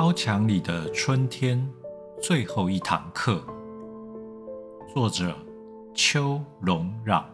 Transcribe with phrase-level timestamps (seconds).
[0.00, 1.68] 高墙里的春天
[2.22, 3.44] 最后一堂课，
[4.94, 5.36] 作者
[5.92, 7.28] 邱龙让。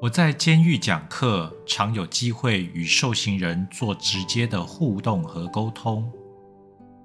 [0.00, 6.10] 我在监狱讲课，常有机会与受刑人做直接的互动和沟通。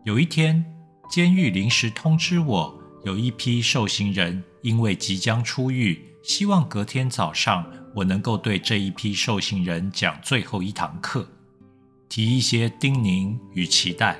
[0.06, 0.64] 有一天，
[1.10, 11.28] 监狱临时通知我，有一批受刑人因为即将出狱，希望隔天早上我能够对这一批受刑人讲最后一堂课。
[12.16, 14.16] 提一些叮咛与期待。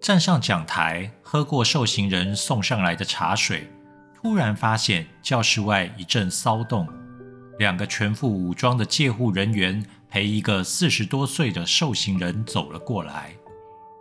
[0.00, 3.68] 站上讲台，喝过受刑人送上来的茶水，
[4.16, 6.88] 突然发现教室外一阵骚动。
[7.60, 13.32] 两个全副武装的戒护人员陪一个四十多岁的受刑人走了过来。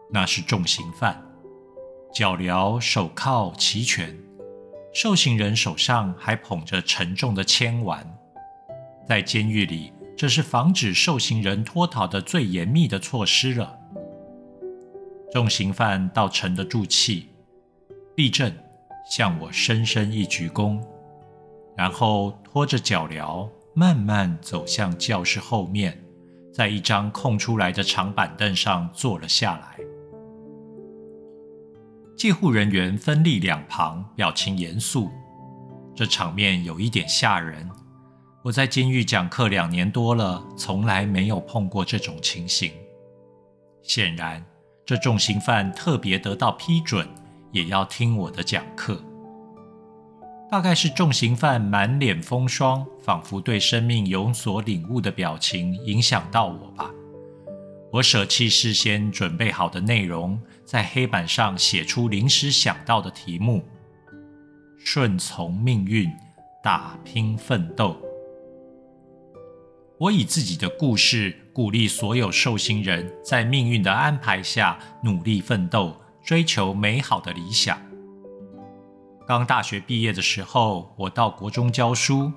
[0.09, 1.23] 那是重刑犯，
[2.11, 4.17] 脚镣、手铐齐全，
[4.91, 8.03] 受刑人手上还捧着沉重的铅丸。
[9.07, 9.93] 在监狱里。
[10.15, 13.79] 这是防止受刑人脱逃的最严密的措施了。
[15.31, 17.29] 重刑犯倒沉得住气，
[18.15, 18.53] 立正，
[19.09, 20.79] 向我深深一鞠躬，
[21.75, 25.99] 然后拖着脚镣慢慢走向教室后面，
[26.53, 29.79] 在一张空出来的长板凳上坐了下来。
[32.15, 35.09] 戒护人员分立两旁，表情严肃，
[35.95, 37.67] 这场面有一点吓人。
[38.43, 42.73] 我在监狱讲课两年多了，从来没有碰过这种情形。
[43.81, 44.43] 显然，
[44.85, 47.07] 这重刑犯特别得到批准，
[47.53, 49.01] 也要听我的讲课。
[50.51, 56.91] 大概是重刑犯满脸风霜，仿佛对生命有所领悟的表情影响到我吧。
[57.93, 63.63] 我舍弃事先准备好的内容，在黑板上写出临时想到的题目：
[64.77, 66.11] 顺从命运，
[66.61, 67.95] 打拼奋斗。
[69.99, 77.79] 我以自己的故事鼓励所有受刑人在命运的安排下努力奋斗，追求美好的理想。
[79.25, 82.31] 刚大学毕业的时候，我到国中教书，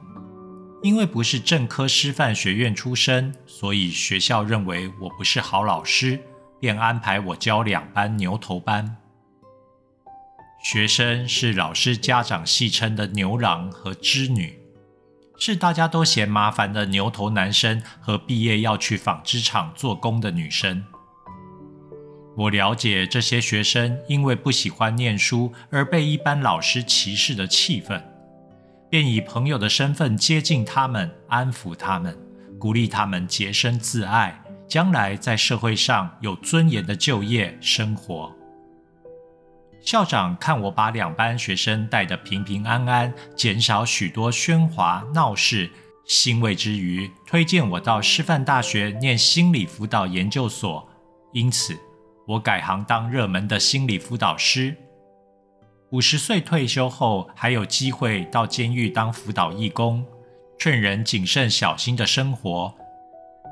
[0.83, 6.21] 因为不是正科师范学院出身，所以学校认为我不是好老师，
[6.61, 8.99] 便安排我教两班牛头班。
[10.63, 14.61] 学生是老师家长戏称的牛郎和织女。
[15.39, 20.85] 是大家都嫌麻烦的牛头男生和毕业要去纺织厂做工的女生。
[22.37, 28.03] 我了解这些学生因为不喜欢念书而被一般老师歧视的气氛，
[28.91, 32.15] 便以朋友的身份接近他们，安抚他们，
[32.59, 38.31] 鼓励他们洁身自爱，将来在社会上有尊严的就业生活。
[39.87, 45.71] 校长看我把两班学生带得平平安安，减少许多喧哗闹事，
[46.05, 50.89] 欣慰之余，推荐我到师范大学念心理辅导研究所。
[51.33, 51.79] 因此，
[52.27, 54.77] 我改行当热门的心理辅导师。
[55.93, 60.05] 五十岁退休后，还有机会到监狱当辅导义工，
[60.59, 62.75] 劝人谨慎小心的生活，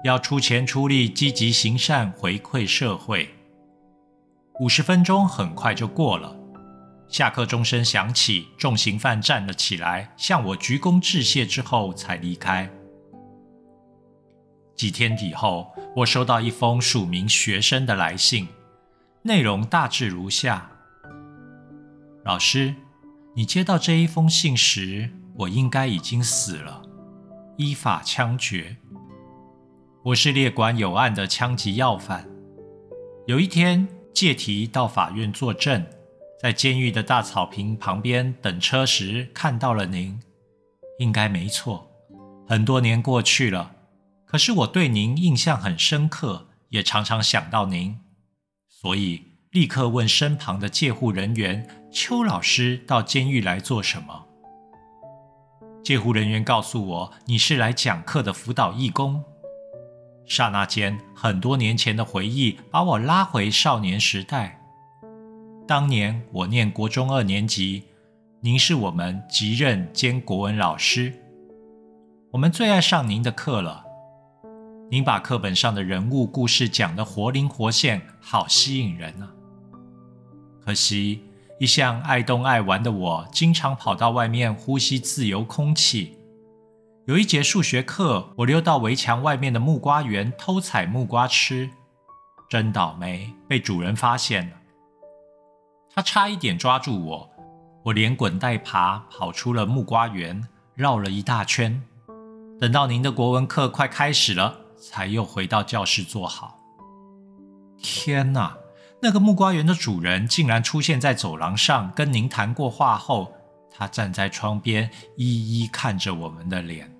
[0.02, 3.28] 要出钱出力，积极行善，回馈社会。
[4.60, 6.36] 五十分钟很快就过了，
[7.08, 12.70] 下课钟声响起，重刑犯站了起来，向我鞠躬致谢之后才离开。
[14.76, 18.46] 几天以后，我收到一封署名学生的来信，
[19.22, 20.70] 内容大致如下：
[22.24, 22.76] 老师，
[23.34, 26.82] 你接到这一封信时，我应该已经死了，
[27.56, 28.76] 依法枪决。
[30.04, 32.28] 我是列管有案的枪击要犯。
[33.26, 33.88] 有一天。
[34.14, 35.84] 借题到法院作证，
[36.40, 40.20] 在监狱的大草坪旁边等车时看到了您，
[41.00, 41.90] 应该没错。
[42.46, 43.74] 很多年过去了，
[44.24, 47.98] 可是我对您印象很深刻，也常常想到您，
[48.68, 54.26] 所以立刻问身旁的戒护人员：“邱老师到监狱来做什么？”
[55.82, 59.24] 戒护人员告诉我：“你是来讲课的辅导义工。”
[60.26, 64.60] 刹那间，很多年前的回忆把我拉回少年时代。
[65.66, 67.84] 当年我念国中二年级，
[68.40, 71.12] 您是我们级任兼国文老师，
[72.32, 73.84] 我们最爱上您的课了。
[74.90, 79.32] 您把课本上的人物故事讲得活灵活现，好吸引人啊！
[80.64, 81.22] 可惜，
[81.58, 86.16] 一向爱动爱玩的我，经常跑到外面呼吸自由空气。
[87.06, 91.68] 有一节数学课，我溜到围墙外面的木瓜园偷采木瓜吃，
[92.48, 94.56] 真倒霉，被主人发现了。
[95.94, 97.30] 他差一点抓住我，
[97.82, 101.82] 我连滚带爬跑出了木瓜园，绕了一大圈。
[102.58, 106.58] 等到您的国文课快开始了，才又回到教室坐好。
[107.76, 108.56] 天哪！
[109.02, 113.34] 那个木瓜园的主人竟然出现在走廊上，跟您谈过话后，
[113.70, 116.90] 他站在窗边，一一看着我们的脸，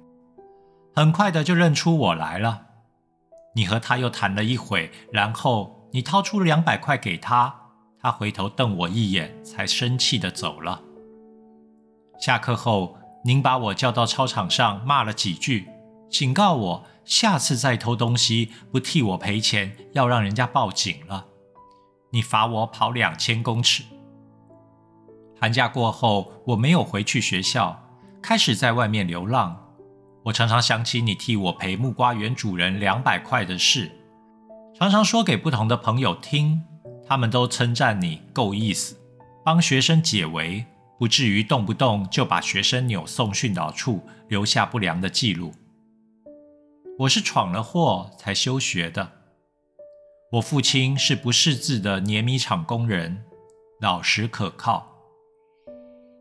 [0.95, 2.67] 很快的就认出我来了。
[3.57, 7.55] 你和他又谈了一会，然后你掏出两百块给他，
[8.01, 10.81] 他回头瞪我一眼，才生气的走了。
[12.21, 15.69] 下课后，您把我叫到操场上骂了几句，
[16.09, 21.27] 警告我下次再偷东西不替我赔钱，要让人家报警了。
[22.11, 23.83] 你罚我跑两千公尺。
[25.41, 27.83] 寒假过后，我没有回去学校，
[28.23, 29.61] 开始在外面流浪。
[30.25, 33.91] 我常常想起你替我赔木瓜园主人两百块的事，
[34.75, 36.63] 常常说给不同的朋友听，
[37.07, 38.97] 他们都称赞你够意思，
[39.45, 40.65] 帮学生解围，
[40.99, 45.53] 不至于动不动就把学生扭送训导处，留下不良的记录。
[47.01, 49.07] 我是闯了祸才休学的。
[50.33, 53.23] 我父亲是不识字的碾米厂工人，
[53.79, 54.89] 老实可靠。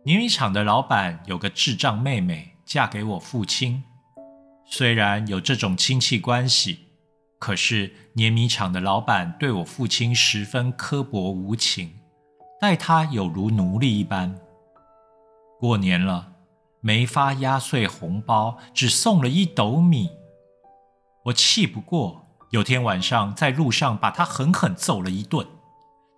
[0.04, 3.82] 碾米厂的老板有个智障妹妹，嫁给我父亲。
[4.66, 6.80] 虽然有这种亲戚关系，
[7.40, 12.00] 可是碾米厂的老板对我父亲十分刻薄无情，
[12.60, 14.40] 待他有如奴隶一般。
[15.60, 16.34] 过年了，
[16.82, 20.10] 没发压岁红包，只送了一斗米。
[21.26, 22.22] 我气不过。
[22.52, 25.48] 有天晚上，在路上把他狠狠揍了一顿，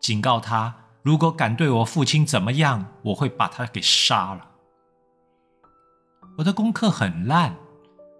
[0.01, 4.49] 警告他，如果敢对我父亲怎么样，我会把他给杀了。
[6.39, 7.55] 我的功课很烂，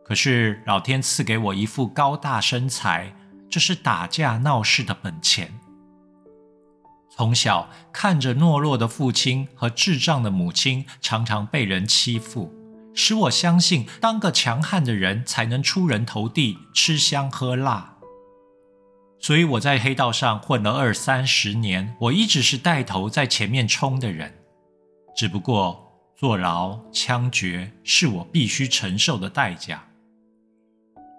[0.08, 3.16] 可是老天赐给我一副高大身材，
[3.50, 5.60] 这是打架闹事的本钱。
[7.10, 12.54] 从小看着懦弱的父亲和智障的母亲常常被人欺负。
[12.94, 17.98] 使我相信，当个强悍的人才能出人头地，吃香喝辣。
[19.20, 24.34] 所以我在黑道上混了二三十年，我一直是带头在前面冲的人。
[25.16, 29.84] 只不过坐牢、枪决是我必须承受的代价。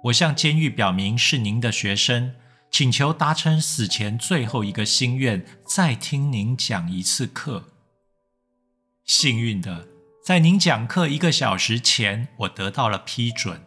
[0.06, 2.34] 我向监狱表明是您的学生，
[2.70, 7.64] 请求达成死前最后一个心愿，再听您讲一次课。
[9.04, 9.88] 幸运的，
[10.24, 13.62] 在您讲课一个小时前，我得到了批准。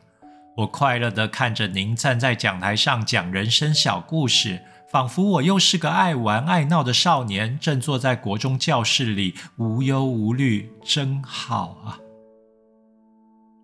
[0.57, 11.99] 我快乐地看着您站在讲台上讲人生小故事，仿佛我又是个爱玩爱闹的少年，正坐在国中教室里无忧无虑，真好啊！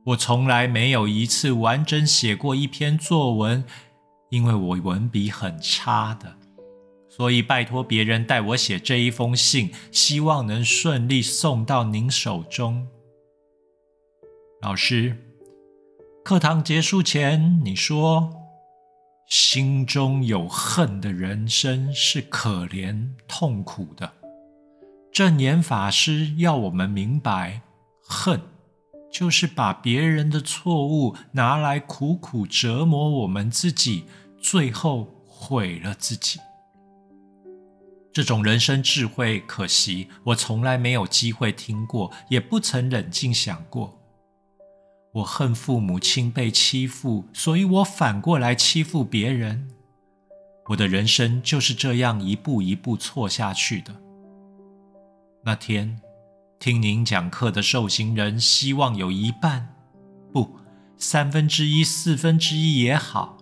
[0.06, 3.64] 我从来没有一次完整写过一篇作文，
[4.30, 6.36] 因为我文笔很差的，
[7.10, 12.88] 所以拜托别人代我写这一封信，希望能顺利送到您手中，
[14.62, 15.18] 老师。
[16.24, 18.32] 课堂结束前，你说
[19.28, 24.14] ：“心中有恨的人生是可怜痛苦的。”
[25.12, 27.62] 正言法师要我们明白，
[28.04, 28.42] 恨
[29.18, 34.04] 就是把别人的错误拿来苦苦折磨我们自己，
[34.42, 36.38] 最后毁了自己。
[38.12, 43.98] 这种人生智慧，可惜我从来没有机会听过，也不曾冷静想过。
[45.14, 49.70] 我恨父母亲被欺负，所以我反过来欺负别人。
[50.66, 53.96] 我的人生就是这样一步一步错下去的。
[55.46, 56.02] 那天
[56.60, 59.76] 听您讲课的受刑人，希望有一半，
[60.32, 60.58] 不，
[60.98, 63.38] 三分之一、四分之一也好，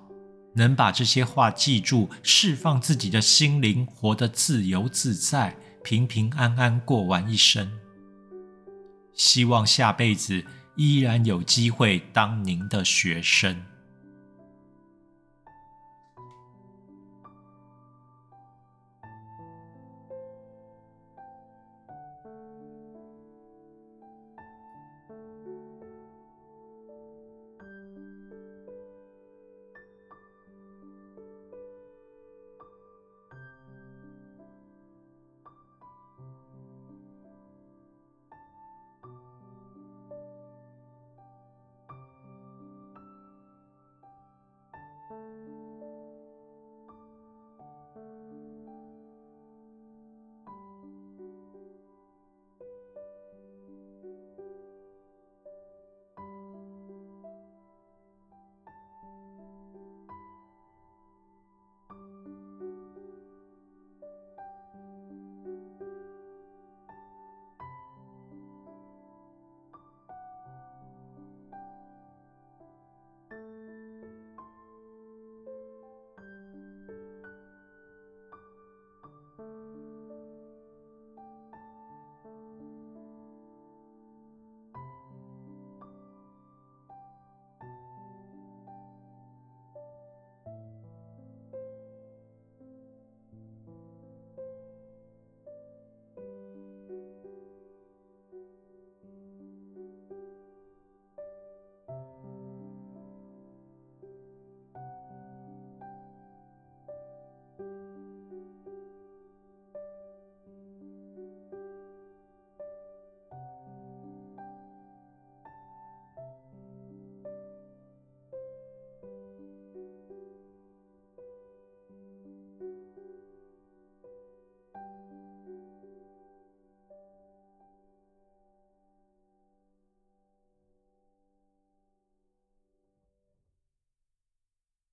[0.55, 7.71] 能把这些话记住，释放自己的心灵，活得自由自在，平平安安过完一生。
[9.13, 10.43] 希望下辈子。
[10.75, 13.55] 依然有机会当您的学生。